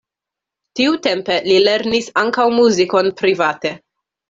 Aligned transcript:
Tiutempe 0.79 1.35
li 1.51 1.59
lernis 1.67 2.09
ankaŭ 2.23 2.49
muzikon 2.57 3.13
private. 3.23 3.77